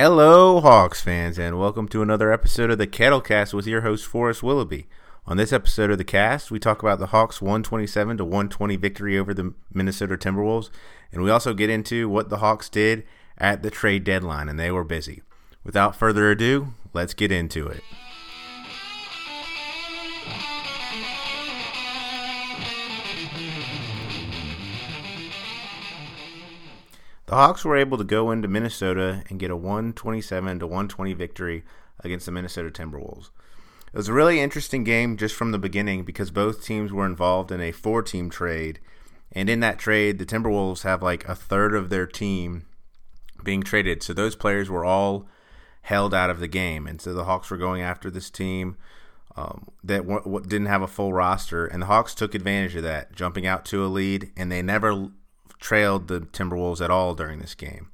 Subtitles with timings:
[0.00, 4.44] Hello, Hawks fans, and welcome to another episode of the Kettlecast with your host Forrest
[4.44, 4.86] Willoughby.
[5.26, 9.18] On this episode of the cast, we talk about the Hawks' 127 to 120 victory
[9.18, 10.70] over the Minnesota Timberwolves,
[11.10, 13.02] and we also get into what the Hawks did
[13.38, 15.22] at the trade deadline, and they were busy.
[15.64, 17.82] Without further ado, let's get into it.
[27.28, 31.62] The Hawks were able to go into Minnesota and get a 127 to 120 victory
[32.00, 33.28] against the Minnesota Timberwolves.
[33.92, 37.52] It was a really interesting game just from the beginning because both teams were involved
[37.52, 38.80] in a four team trade.
[39.30, 42.64] And in that trade, the Timberwolves have like a third of their team
[43.44, 44.02] being traded.
[44.02, 45.28] So those players were all
[45.82, 46.86] held out of the game.
[46.86, 48.78] And so the Hawks were going after this team
[49.36, 51.66] um, that w- w- didn't have a full roster.
[51.66, 54.32] And the Hawks took advantage of that, jumping out to a lead.
[54.34, 55.10] And they never
[55.58, 57.90] trailed the Timberwolves at all during this game.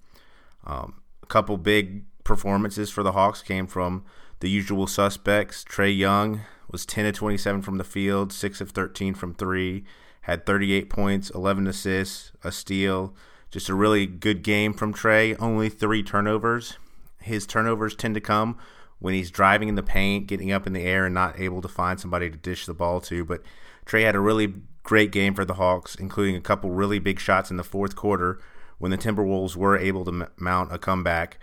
[0.67, 4.05] Um, a couple big performances for the Hawks came from
[4.41, 5.65] the usual suspects.
[5.65, 9.85] Trae Young was 10 of 27 from the field, 6 of 13 from 3,
[10.23, 13.15] had 38 points, 11 assists, a steal.
[13.51, 16.77] Just a really good game from Trae, Only three turnovers.
[17.21, 18.59] His turnovers tend to come
[18.99, 21.69] when he's driving in the paint, getting up in the air, and not able to
[21.69, 23.25] find somebody to dish the ball to.
[23.25, 23.43] But
[23.87, 27.51] Trae had a really great game for the Hawks, including a couple really big shots
[27.51, 28.39] in the fourth quarter
[28.79, 31.39] when the Timberwolves were able to m- mount a comeback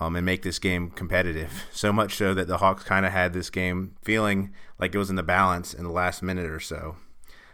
[0.00, 1.64] um, and make this game competitive.
[1.72, 5.10] So much so that the Hawks kind of had this game feeling like it was
[5.10, 6.96] in the balance in the last minute or so.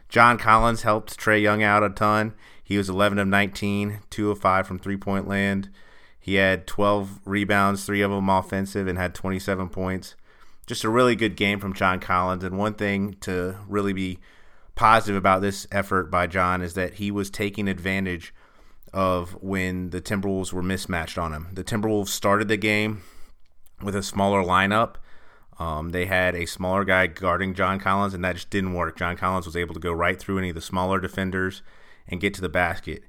[0.08, 2.34] John Collins helped Trae Young out a ton.
[2.62, 5.70] He was 11 of 19, 2 of 5 from three point land.
[6.18, 10.14] He had 12 rebounds, three of them offensive, and had 27 points.
[10.66, 12.44] Just a really good game from John Collins.
[12.44, 14.18] And one thing to really be
[14.81, 18.33] positive about this effort by John is that he was taking advantage
[18.95, 21.48] of when the Timberwolves were mismatched on him.
[21.53, 23.03] The Timberwolves started the game
[23.83, 24.95] with a smaller lineup.
[25.58, 28.97] Um, they had a smaller guy guarding John Collins, and that just didn't work.
[28.97, 31.61] John Collins was able to go right through any of the smaller defenders
[32.08, 33.02] and get to the basket.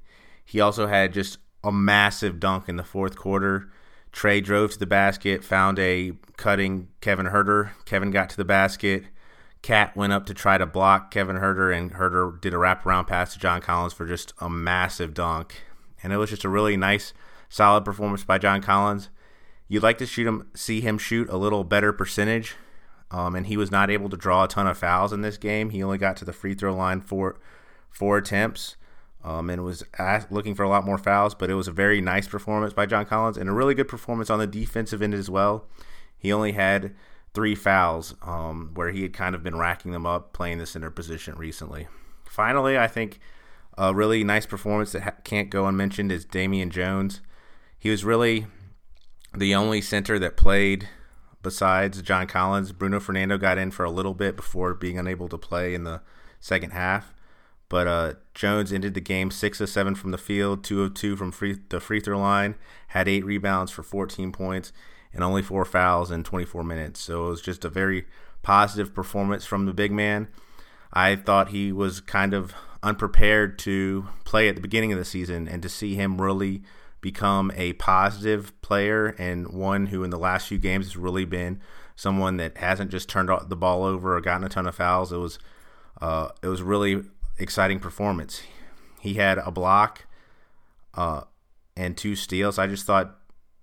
[0.44, 3.72] He also had just a massive dunk in the fourth quarter.
[4.12, 7.70] Trae drove to the basket, found a cutting Kevin Huerter.
[7.86, 9.04] Kevin got to the basket.
[9.62, 13.32] Cat went up to try to block Kevin Huerter, and Huerter did a wraparound pass
[13.32, 15.62] to John Collins for just a massive dunk.
[16.02, 17.14] And it was just a really nice,
[17.48, 19.08] solid performance by John Collins.
[19.68, 22.56] You'd like to shoot him, see him shoot a little better percentage,
[23.12, 25.70] um, and he was not able to draw a ton of fouls in this game.
[25.70, 27.38] He only got to the free throw line for
[27.88, 28.76] four attempts,
[29.22, 29.84] um, and was
[30.28, 31.36] looking for a lot more fouls.
[31.36, 34.28] But it was a very nice performance by John Collins, and a really good performance
[34.28, 35.66] on the defensive end as well.
[36.18, 36.94] He only had
[37.34, 40.90] three fouls, um, where he had kind of been racking them up playing the center
[40.90, 41.88] position recently.
[42.24, 43.20] Finally, I think
[43.78, 47.20] a really nice performance that ha- can't go unmentioned is Damian Jones.
[47.78, 48.46] He was really
[49.36, 50.88] the only center that played
[51.42, 52.72] besides John Collins.
[52.72, 56.00] Bruno Fernando got in for a little bit before being unable to play in the
[56.40, 57.14] second half.
[57.68, 61.16] But uh, Jones ended the game six of seven from the field, two of two
[61.16, 62.54] from free, the free throw line,
[62.88, 64.72] had eight rebounds for 14 points,
[65.14, 67.00] and only four fouls in 24 minutes.
[67.00, 68.06] So it was just a very
[68.42, 70.28] positive performance from the big man.
[70.92, 75.46] I thought he was kind of unprepared to play at the beginning of the season,
[75.48, 76.62] and to see him really
[77.00, 81.60] become a positive player and one who in the last few games has really been
[81.96, 85.12] someone that hasn't just turned the ball over or gotten a ton of fouls.
[85.12, 85.38] It was
[86.00, 87.04] uh, it was really
[87.38, 88.42] exciting performance.
[89.00, 90.06] He had a block
[90.94, 91.22] uh,
[91.76, 92.58] and two steals.
[92.58, 93.18] I just thought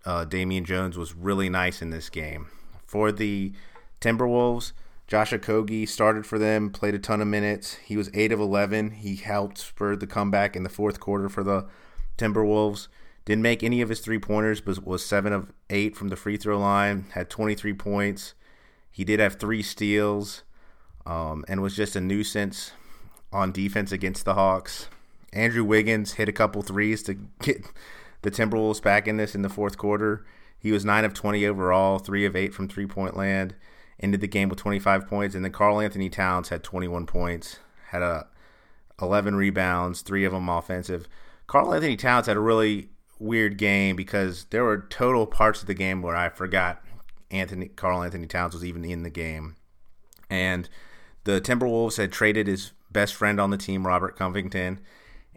[0.05, 2.47] uh, Damian Jones was really nice in this game.
[2.85, 3.53] For the
[4.01, 4.71] Timberwolves,
[5.07, 7.75] Josh Okogie started for them, played a ton of minutes.
[7.75, 8.91] He was 8 of 11.
[8.91, 11.67] He helped spur the comeback in the fourth quarter for the
[12.17, 12.87] Timberwolves.
[13.25, 16.37] Didn't make any of his three pointers, but was 7 of 8 from the free
[16.37, 18.33] throw line, had 23 points.
[18.91, 20.43] He did have three steals
[21.05, 22.71] um, and was just a nuisance
[23.31, 24.89] on defense against the Hawks.
[25.31, 27.65] Andrew Wiggins hit a couple threes to get
[28.21, 30.25] the Timberwolves back in this in the fourth quarter.
[30.57, 33.55] He was 9 of 20 overall, 3 of 8 from three point land,
[33.99, 35.35] ended the game with 25 points.
[35.35, 38.27] And then Karl Anthony Towns had 21 points, had a
[39.01, 41.07] 11 rebounds, three of them offensive.
[41.47, 45.73] Karl Anthony Towns had a really weird game because there were total parts of the
[45.73, 46.81] game where I forgot
[47.31, 49.55] Anthony Karl Anthony Towns was even in the game.
[50.29, 50.69] And
[51.23, 54.79] the Timberwolves had traded his best friend on the team, Robert Covington,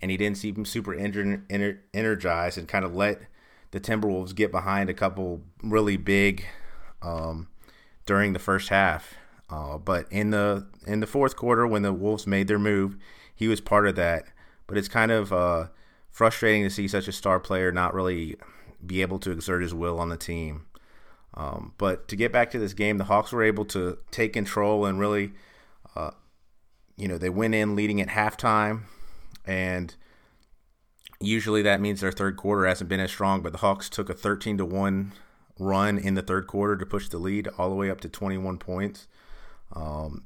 [0.03, 3.23] and he didn't seem super ener- energized and kind of let
[3.71, 6.45] the Timberwolves get behind a couple really big
[7.01, 7.49] um,
[8.05, 9.15] during the first half.
[9.49, 12.97] Uh, but in the in the fourth quarter, when the Wolves made their move,
[13.35, 14.25] he was part of that.
[14.67, 15.69] But it's kind of uh,
[16.11, 18.37] frustrating to see such a star player not really
[18.85, 20.67] be able to exert his will on the team.
[21.35, 24.85] Um, but to get back to this game, the Hawks were able to take control
[24.85, 25.33] and really,
[25.97, 26.11] uh,
[26.97, 28.83] you know, they went in leading at halftime,
[29.45, 29.95] and
[31.21, 33.43] usually that means their third quarter hasn't been as strong.
[33.43, 35.13] But the Hawks took a 13 to one
[35.59, 38.59] run in the third quarter to push the lead all the way up to 21
[38.59, 39.07] points.
[39.73, 40.25] Um,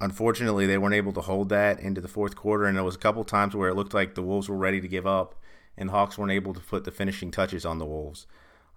[0.00, 2.98] unfortunately, they weren't able to hold that into the fourth quarter, and there was a
[2.98, 5.34] couple times where it looked like the Wolves were ready to give up,
[5.76, 8.26] and the Hawks weren't able to put the finishing touches on the Wolves.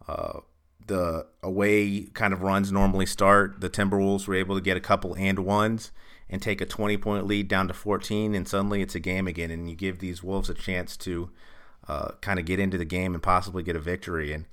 [0.08, 0.40] Uh,
[0.88, 3.62] the away kind of runs normally start.
[3.62, 5.92] The Timberwolves were able to get a couple and ones
[6.30, 9.52] and take a 20 point lead down to 14, and suddenly it's a game again.
[9.52, 11.30] And you give these Wolves a chance to
[11.88, 14.34] uh, kind of get into the game and possibly get a victory.
[14.34, 14.46] And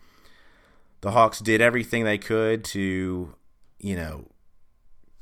[1.00, 3.34] the Hawks did everything they could to,
[3.78, 4.28] you know,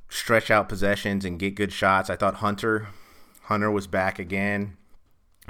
[0.09, 2.11] stretch out possessions and get good shots.
[2.11, 2.89] I thought Hunter
[3.43, 4.77] Hunter was back again.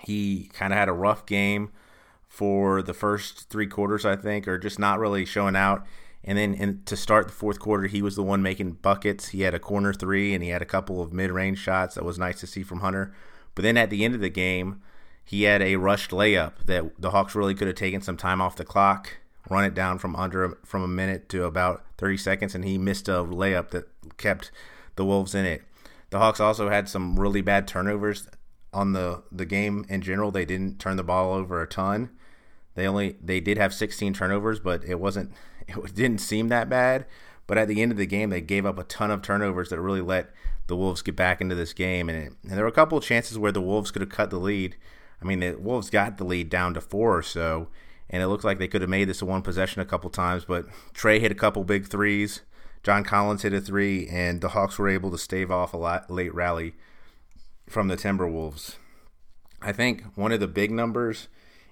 [0.04, 1.70] He kind of had a rough game
[2.30, 5.84] for the first three quarters, I think, or just not really showing out.
[6.22, 9.28] And then in, to start the fourth quarter, he was the one making buckets.
[9.28, 12.04] He had a corner three and he had a couple of mid range shots that
[12.04, 13.12] was nice to see from Hunter.
[13.54, 14.80] But then at the end of the game,
[15.24, 18.56] he had a rushed layup that the Hawks really could have taken some time off
[18.56, 19.18] the clock,
[19.50, 23.08] run it down from under from a minute to about 30 seconds, and he missed
[23.08, 23.88] a layup that
[24.18, 24.52] kept
[24.94, 25.62] the Wolves in it.
[26.10, 28.28] The Hawks also had some really bad turnovers
[28.72, 30.30] on the the game in general.
[30.30, 32.10] They didn't turn the ball over a ton.
[32.74, 35.32] They only they did have 16 turnovers, but it wasn't
[35.68, 37.06] it didn't seem that bad.
[37.46, 39.80] But at the end of the game, they gave up a ton of turnovers that
[39.80, 40.30] really let
[40.68, 42.08] the Wolves get back into this game.
[42.08, 44.30] And, it, and there were a couple of chances where the Wolves could have cut
[44.30, 44.76] the lead.
[45.20, 47.68] I mean, the Wolves got the lead down to four or so,
[48.08, 50.44] and it looked like they could have made this a one possession a couple times.
[50.44, 52.42] But Trae hit a couple big threes.
[52.84, 56.32] John Collins hit a three, and the Hawks were able to stave off a late
[56.32, 56.74] rally
[57.68, 58.76] from the Timberwolves.
[59.60, 61.26] I think one of the big numbers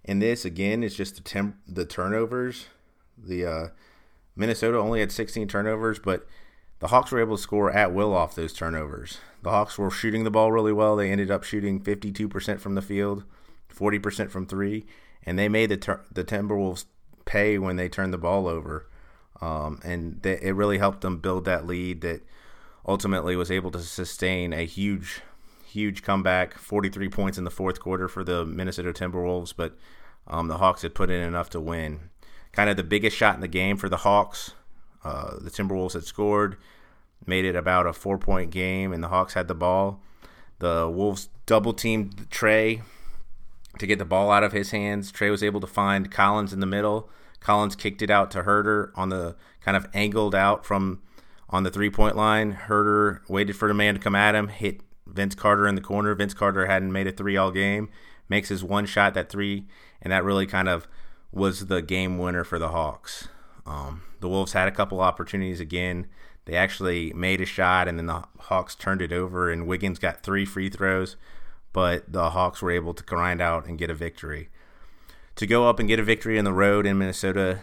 [0.09, 2.67] in this again is just the the turnovers.
[3.17, 3.69] The uh,
[4.35, 6.27] Minnesota only had 16 turnovers, but
[6.79, 9.19] the Hawks were able to score at will off those turnovers.
[9.43, 10.97] The Hawks were shooting the ball really well.
[10.97, 13.25] They ended up shooting 52% from the field,
[13.73, 14.87] 40% from three,
[15.25, 16.87] and they made the ter- the Timberwolves
[17.27, 18.89] pay when they turned the ball over.
[19.43, 22.23] Um, and they, it really helped them build that lead that
[22.87, 25.21] ultimately was able to sustain a huge,
[25.69, 26.57] huge comeback.
[26.57, 29.77] 43 points in the fourth quarter for the Minnesota Timberwolves, but
[30.27, 32.11] um, the Hawks had put in enough to win.
[32.53, 34.53] Kind of the biggest shot in the game for the Hawks.
[35.05, 36.57] Uh, the Timberwolves had scored,
[37.27, 40.01] made it about a four point game, and the Hawks had the ball.
[40.59, 42.83] The Wolves double teamed Trae
[43.79, 45.13] to get the ball out of his hands.
[45.13, 47.09] Trae was able to find Collins in the middle.
[47.41, 51.01] Collins kicked it out to Huerter on the kind of angled out from
[51.51, 52.59] on the three point line.
[52.67, 56.15] Huerter waited for the man to come at him, hit Vince Carter in the corner.
[56.15, 57.89] Vince Carter hadn't made a three all game.
[58.29, 59.67] Makes his one shot, that three
[60.01, 60.87] and that really kind of
[61.33, 63.29] was the game winner for the Hawks.
[63.67, 66.07] Um, the Wolves had a couple opportunities again.
[66.47, 70.23] They actually made a shot, and then the Hawks turned it over, and Wiggins got
[70.23, 71.17] three free throws,
[71.73, 74.49] but the Hawks were able to grind out and get a victory.
[75.37, 77.61] To go up and get a victory in the road in Minnesota,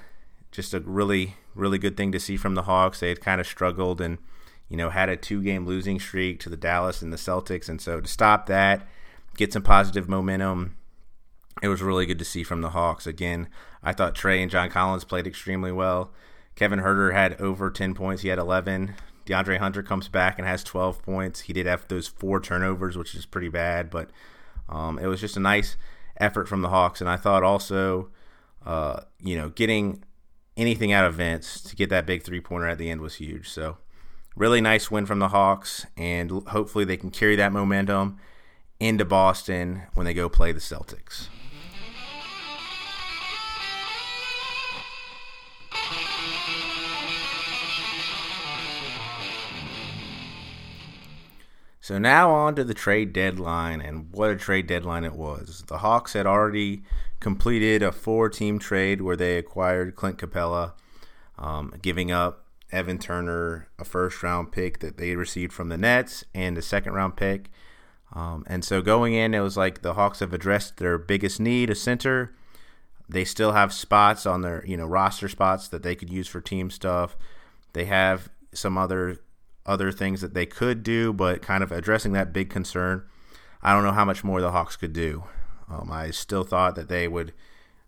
[0.51, 2.99] just a really, really good thing to see from the Hawks.
[2.99, 4.19] They had kind of struggled and,
[4.69, 7.69] you know, had a two game losing streak to the Dallas and the Celtics.
[7.69, 8.87] And so to stop that,
[9.37, 10.75] get some positive momentum,
[11.61, 13.07] it was really good to see from the Hawks.
[13.07, 13.47] Again,
[13.83, 16.11] I thought Trae and John Collins played extremely well.
[16.55, 18.21] Kevin Huerter had over 10 points.
[18.21, 18.95] He had 11.
[19.25, 21.41] DeAndre Hunter comes back and has 12 points.
[21.41, 24.09] He did have those four turnovers, which is pretty bad, but
[24.69, 25.77] um, it was just a nice
[26.17, 27.01] effort from the Hawks.
[27.01, 28.09] And I thought also,
[28.65, 30.03] uh, you know, getting
[30.55, 33.49] anything out of Vince to get that big three pointer at the end was huge.
[33.49, 33.77] So,
[34.35, 38.17] really nice win from the Hawks, and hopefully they can carry that momentum
[38.79, 41.29] into Boston when they go play the Celtics.
[51.79, 55.63] So now on to the trade deadline, and what a trade deadline it was.
[55.67, 56.81] The Hawks had already
[57.19, 60.73] completed a four-team trade where they acquired Clint Capela,
[61.37, 62.44] um, giving up
[62.75, 67.49] Evan Turner, a first-round pick that they received from the Nets, and a second-round pick.
[68.13, 71.69] Um, and so going in, it was like the Hawks have addressed their biggest need,
[71.69, 72.35] a center.
[73.09, 76.41] They still have spots on their, you know, roster spots that they could use for
[76.41, 77.15] team stuff.
[77.73, 79.19] They have some other
[79.65, 83.03] other things that they could do, but kind of addressing that big concern.
[83.63, 85.23] I don't know how much more the Hawks could do.
[85.67, 87.33] Um, I still thought that they would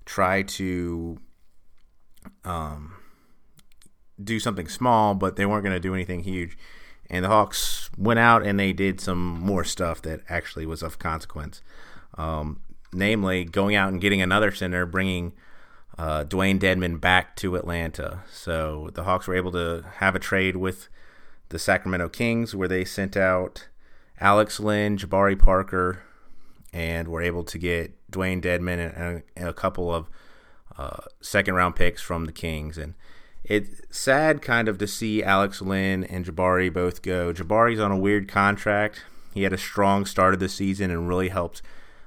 [0.03, 1.20] try to
[2.44, 2.97] um,
[4.21, 6.57] do something small, but they weren't going to do anything huge.
[7.09, 11.00] And the Hawks went out and they did some more stuff that actually was of
[11.00, 11.62] consequence.
[12.17, 12.62] Um,
[12.93, 15.33] namely, going out and getting another center, bringing
[15.97, 18.24] uh, Dewayne Dedmon back to Atlanta.
[18.31, 20.89] So the Hawks were able to have a trade with
[21.50, 23.67] the Sacramento Kings where they sent out
[24.19, 26.03] Alex Len, Jabari Parker,
[26.74, 30.09] and were able to get Dewayne Dedmon and, and a couple of
[30.77, 32.77] uh, second round picks from the Kings.
[32.77, 32.93] And
[33.44, 37.34] it's sad kind of to see Alex Len and Jabari both go.
[37.34, 39.03] Jabari's on a weird contract.
[39.34, 41.62] He had a strong start of the season and really helped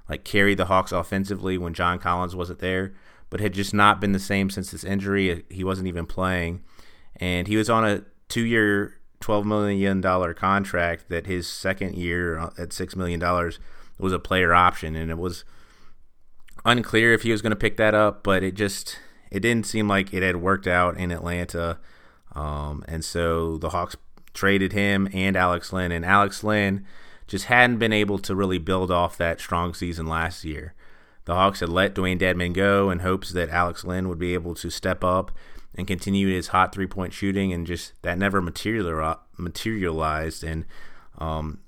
[0.09, 2.93] like carry the Hawks offensively when John Collins wasn't there,
[3.31, 5.45] but had just not been the same since his injury.
[5.49, 6.63] He wasn't even playing.
[7.17, 10.03] And he was on a two year $12 million
[10.35, 13.21] contract that his second year at $6 million
[13.99, 14.97] was a player option.
[14.97, 15.45] And it was
[16.65, 18.99] unclear if he was going to pick that up, but it just
[19.31, 21.79] it didn't seem like it had worked out in Atlanta.
[22.35, 23.97] Um, and so the Hawks
[24.33, 25.93] traded him and Alex Len.
[25.93, 26.87] And Alex Len
[27.27, 30.75] just hadn't been able to really build off that strong season last year.
[31.27, 34.55] The Hawks had let Dewayne Dedmon go in hopes that Alex Len would be able
[34.57, 35.31] to step up
[35.75, 40.43] and continue his hot three point shooting, and just that never materialized.
[40.43, 40.65] And
[41.19, 41.61] um,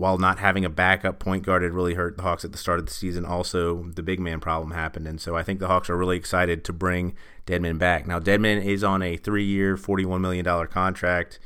[0.00, 2.78] while not having a backup point guard had really hurt the Hawks at the start
[2.78, 5.06] of the season, also the big man problem happened.
[5.06, 7.14] And so I think the Hawks are really excited to bring
[7.46, 8.06] Dedmon back.
[8.06, 11.38] Now, Dedmon is on a three year, $41 million contract,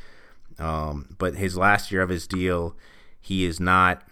[0.60, 2.76] um, but his last year of his deal,
[3.20, 4.04] he is not,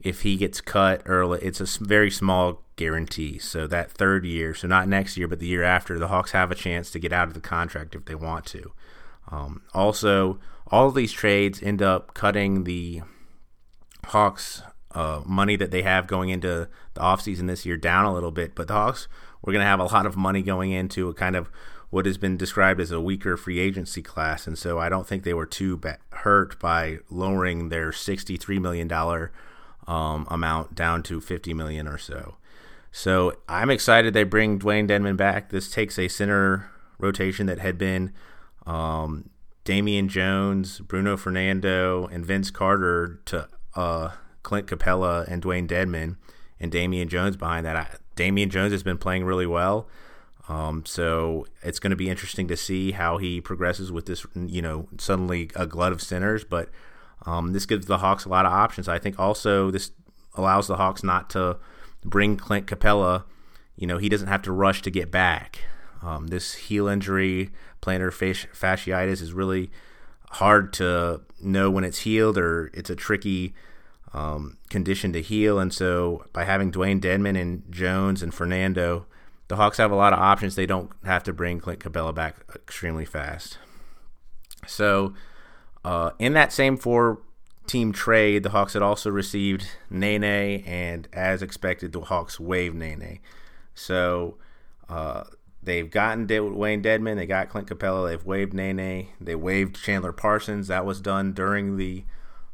[0.00, 3.38] if he gets cut early, it's a very small guarantee.
[3.38, 6.50] So that third year, so not next year, but the year after, the Hawks have
[6.50, 8.72] a chance to get out of the contract if they want to.
[9.30, 13.02] Um, also, all of these trades end up cutting the
[14.08, 18.30] Hawks uh, money that they have going into the offseason this year down a little
[18.30, 19.08] bit, but the Hawks
[19.44, 21.50] we're going to have a lot of money going into a kind of
[21.90, 25.22] what has been described as a weaker free agency class, and so I don't think
[25.22, 25.80] they were too
[26.10, 28.90] hurt by lowering their $63 million
[29.86, 32.36] um, amount down to 50 million or so.
[32.90, 35.50] So I'm excited they bring Dewayne Dedmon back.
[35.50, 38.12] This takes a center rotation that had been
[38.66, 39.28] um,
[39.64, 44.10] Damian Jones, Bruno Fernando, and Vince Carter to uh,
[44.42, 46.16] Clint Capela and Dewayne Dedmon
[46.60, 47.76] and Damian Jones behind that.
[47.76, 49.88] I, Damian Jones has been playing really well.
[50.48, 54.60] Um, so it's going to be interesting to see how he progresses with this, you
[54.60, 56.44] know, suddenly a glut of centers.
[56.44, 56.68] But
[57.26, 58.88] um, this gives the Hawks a lot of options.
[58.88, 59.90] I think also this
[60.34, 61.58] allows the Hawks not to
[62.04, 63.24] bring Clint Capela.
[63.76, 65.60] You know, he doesn't have to rush to get back.
[66.02, 67.50] Um, this heel injury,
[67.80, 69.70] plantar fasciitis, is really
[70.34, 73.54] hard to know when it's healed or it's a tricky
[74.12, 75.58] um, condition to heal.
[75.58, 79.06] And so by having Dewayne Dedmon and Jones and Fernando,
[79.48, 80.54] the Hawks have a lot of options.
[80.54, 83.58] They don't have to bring Clint Capela back extremely fast.
[84.66, 85.14] So
[85.84, 87.20] uh, in that same four
[87.66, 90.24] team trade, the Hawks had also received Nene,
[90.64, 93.20] and as expected, the Hawks waived Nene.
[93.74, 94.38] So
[94.88, 95.24] uh,
[95.64, 97.16] They've gotten Wayne Dedmon.
[97.16, 98.08] They got Clint Capela.
[98.08, 99.08] They've waived Nene.
[99.20, 100.68] They waived Chandler Parsons.
[100.68, 102.04] That was done during the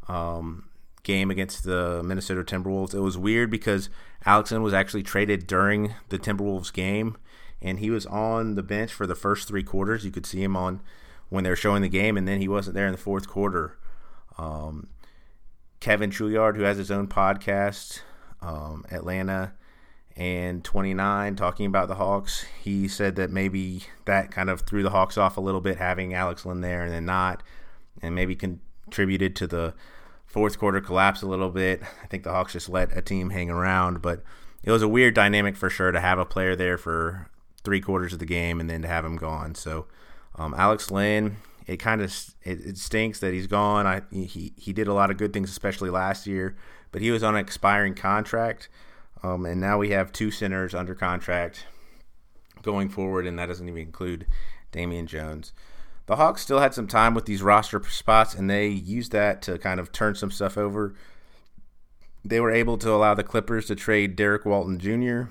[0.06, 0.68] um,
[1.02, 2.94] game against the Minnesota Timberwolves.
[2.94, 3.90] It was weird because
[4.24, 7.16] Alex Len was actually traded during the Timberwolves game,
[7.60, 10.04] and he was on the bench for the first three quarters.
[10.04, 10.80] You could see him on
[11.30, 13.76] when they were showing the game, and then he wasn't there in the fourth quarter.
[14.38, 14.88] Um,
[15.80, 18.02] Kevin Chouinard, who has his own podcast,
[18.40, 19.54] um, Atlanta
[20.16, 22.44] and 29 talking about the Hawks.
[22.62, 26.14] He said that maybe that kind of threw the Hawks off a little bit having
[26.14, 27.42] Alex Len there and then not,
[28.02, 29.74] and maybe contributed to the
[30.26, 31.82] fourth quarter collapse a little bit.
[32.02, 34.22] I think the Hawks just let a team hang around, but
[34.62, 37.28] it was a weird dynamic for sure to have a player there for
[37.64, 39.54] three quarters of the game and then to have him gone.
[39.54, 39.86] So
[40.36, 41.36] um, Alex Len,
[41.66, 42.12] it kind of
[42.42, 43.86] it, it, stinks that he's gone.
[43.86, 46.56] I he he did a lot of good things, especially last year,
[46.92, 48.68] but he was on an expiring contract.
[49.22, 51.66] Um, and now we have two centers under contract
[52.62, 54.26] going forward, and that doesn't even include
[54.72, 55.52] Damian Jones.
[56.06, 59.58] The Hawks still had some time with these roster spots, and they used that to
[59.58, 60.94] kind of turn some stuff over.
[62.24, 65.30] They were able to allow the Clippers to trade Derrick Walton Jr.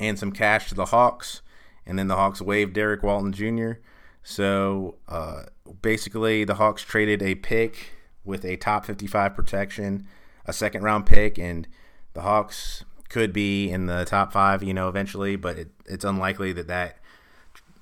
[0.00, 1.42] and some cash to the Hawks,
[1.84, 3.72] and then the Hawks waived Derrick Walton Jr.
[4.22, 5.44] So uh,
[5.82, 7.90] basically, the Hawks traded a pick
[8.24, 10.08] with a top 55 protection,
[10.46, 11.68] a second round pick, and
[12.16, 16.50] the Hawks could be in the top five, you know, eventually, but it, it's unlikely
[16.54, 16.96] that that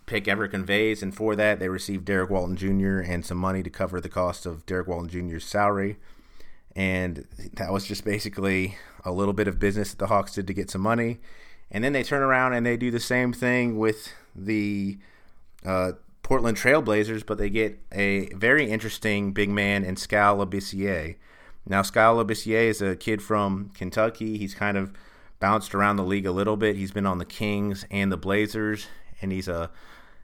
[0.06, 1.04] pick ever conveys.
[1.04, 2.98] And for that, they received Derrick Walton Jr.
[2.98, 5.98] and some money to cover the cost of Derrick Walton Jr.'s salary.
[6.74, 10.52] And that was just basically a little bit of business that the Hawks did to
[10.52, 11.20] get some money.
[11.70, 14.98] And then they turn around and they do the same thing with the
[15.64, 15.92] uh,
[16.24, 21.14] Portland Trailblazers, but they get a very interesting big man in Skal Labissiere.
[21.66, 24.37] Now, Skal Labissiere is a kid from Kentucky.
[24.37, 24.92] He's kind of
[25.40, 26.76] bounced around the league a little bit.
[26.76, 28.87] He's been on the Kings and the Blazers,
[29.21, 29.71] and he's a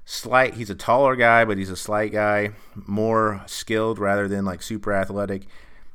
[0.04, 0.54] slight.
[0.54, 4.92] He's a taller guy, but he's a slight guy, more skilled rather than like super
[4.92, 5.46] athletic.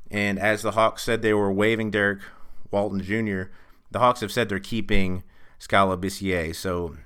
[0.09, 2.21] And as the Hawks said, they were waiving Derrick
[2.71, 3.51] Walton Jr.
[3.91, 5.23] The Hawks have said they're keeping
[5.59, 6.97] Skal Labissiere, so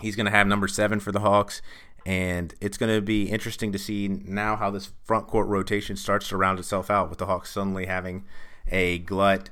[0.00, 1.62] he's going to have number seven for the Hawks.
[2.06, 6.28] And it's going to be interesting to see now how this front court rotation starts
[6.28, 8.24] to round itself out with the Hawks suddenly having
[8.68, 9.50] a glut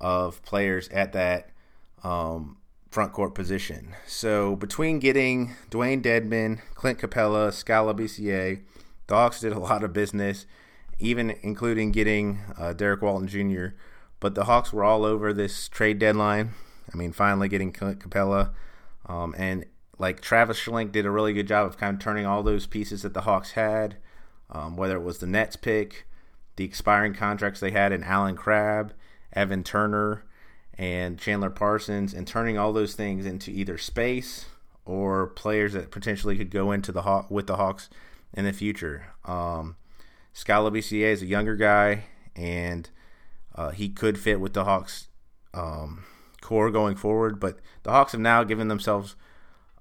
[0.00, 1.50] of players at that
[2.02, 2.56] um,
[2.90, 3.94] front court position.
[4.06, 8.62] So between getting Dewayne Dedmon, Clint Capela, Skal Labissiere,
[9.06, 10.46] the Hawks did a lot of business,
[10.98, 13.74] even including getting uh, Derrick Walton Jr.
[14.20, 16.52] But the Hawks were all over this trade deadline.
[16.92, 18.50] I mean, finally getting Clint Capela.
[19.06, 19.64] Um, and
[19.98, 23.02] like Travis Schlenk did a really good job of kind of turning all those pieces
[23.02, 23.96] that the Hawks had,
[24.50, 26.06] um, whether it was the Nets pick,
[26.56, 28.92] the expiring contracts they had in Allen Crabbe,
[29.32, 30.24] Evan Turner,
[30.76, 34.46] and Chandler Parsons, and turning all those things into either space
[34.84, 37.88] or players that potentially could go into the Haw- with the Hawks
[38.34, 39.06] in the future.
[39.24, 39.76] Um,
[40.34, 42.88] Labissiere is a younger guy, and
[43.54, 45.08] uh, he could fit with the Hawks
[45.54, 46.04] um,
[46.40, 47.38] core going forward.
[47.38, 49.14] But the Hawks have now given themselves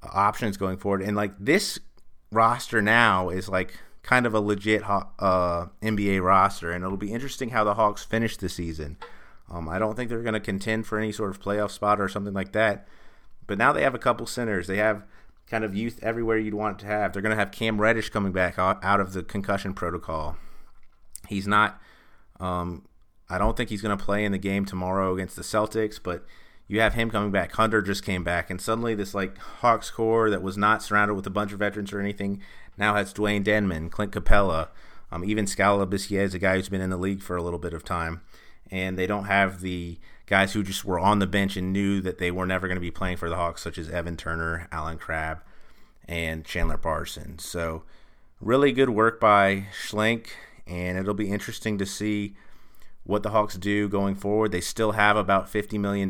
[0.03, 1.79] options going forward, and like this
[2.31, 7.49] roster now is like kind of a legit uh, NBA roster, and it'll be interesting
[7.49, 8.97] how the Hawks finish the season.
[9.49, 12.07] Um, I don't think they're going to contend for any sort of playoff spot or
[12.07, 12.87] something like that.
[13.47, 14.67] But now they have a couple centers.
[14.67, 15.03] They have
[15.47, 17.11] kind of youth everywhere you'd want to have.
[17.11, 20.37] They're going to have Cam Reddish coming back out of the concussion protocol.
[21.27, 21.81] He's not.
[22.39, 22.87] Um,
[23.29, 26.25] I don't think he's going to play in the game tomorrow against the Celtics, but
[26.71, 27.51] you have him coming back.
[27.53, 31.27] Hunter just came back, and suddenly this like Hawks core that was not surrounded with
[31.27, 32.41] a bunch of veterans or anything
[32.77, 34.69] now has Dewayne Dedmon, Clint Capela,
[35.11, 37.59] um, even Skal Labissiere is a guy who's been in the league for a little
[37.59, 38.21] bit of time,
[38.69, 42.17] and they don't have the guys who just were on the bench and knew that
[42.17, 44.97] they were never going to be playing for the Hawks, such as Evan Turner, Allen
[44.97, 45.41] Crabbe,
[46.07, 47.43] and Chandler Parsons.
[47.43, 47.83] So
[48.39, 50.27] really good work by Schlenk,
[50.65, 52.35] and it'll be interesting to see
[53.03, 54.51] what the Hawks do going forward.
[54.51, 56.09] They still have about $50 million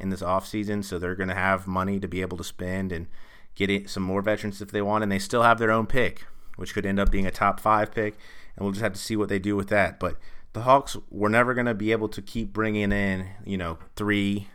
[0.00, 3.06] in this offseason, so they're going to have money to be able to spend and
[3.54, 5.02] get some more veterans if they want.
[5.02, 6.26] And they still have their own pick,
[6.56, 8.18] which could end up being a top five pick.
[8.56, 10.00] And we'll just have to see what they do with that.
[10.00, 10.16] But
[10.52, 14.48] the Hawks were never going to be able to keep bringing in, you know, three,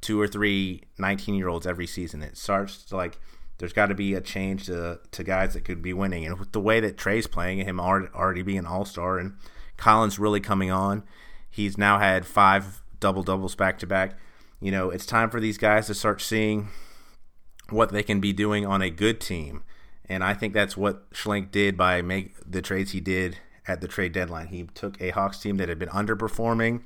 [0.00, 2.22] two or three 19 year olds every season.
[2.22, 3.18] It starts to like,
[3.58, 6.24] there's got to be a change to, to guys that could be winning.
[6.24, 9.34] And with the way that Trae's playing, him already being an all star and
[9.76, 11.02] Collins really coming on.
[11.50, 14.18] He's now had five double doubles back to back.
[14.60, 16.68] You know, it's time for these guys to start seeing
[17.70, 19.64] what they can be doing on a good team.
[20.08, 23.88] And I think that's what Schlenk did by make the trades he did at the
[23.88, 24.48] trade deadline.
[24.48, 26.82] He took a Hawks team that had been underperforming,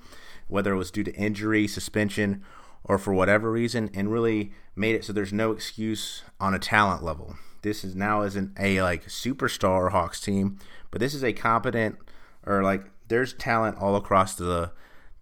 [0.49, 2.43] whether it was due to injury, suspension,
[2.83, 7.03] or for whatever reason, and really made it so there's no excuse on a talent
[7.03, 7.37] level.
[7.63, 10.59] This is now isn't a like superstar Hawks team,
[10.91, 11.99] but this is a competent
[12.47, 14.73] or like there's talent all across the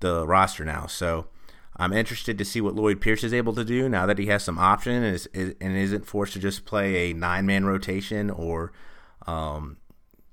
[0.00, 0.86] the roster now.
[0.86, 1.26] So
[1.76, 4.44] I'm interested to see what Lloyd Pierce is able to do now that he has
[4.44, 8.72] some option and, is, and isn't forced to just play a nine man rotation or
[9.26, 9.78] um,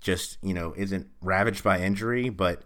[0.02, 2.30] just you know isn't ravaged by injury.
[2.30, 2.64] But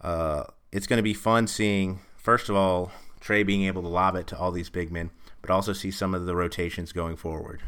[0.00, 4.16] uh, it's going to be fun seeing first of all Trae being able to lob
[4.16, 5.10] it to all these big men,
[5.42, 7.62] but also see some of the rotations going forward.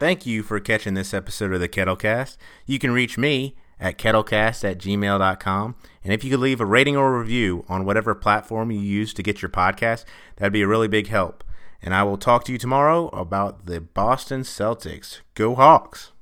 [0.00, 2.38] Thank you for catching this episode of the Kettlecast.
[2.64, 5.74] You can reach me at kettlecast at gmail.com.
[6.02, 9.22] And if you could leave a rating or review on whatever platform you use to
[9.22, 11.44] get your podcast, that'd be a really big help.
[11.82, 15.20] And I will talk to you tomorrow about the Boston Celtics.
[15.34, 16.12] Go Hawks!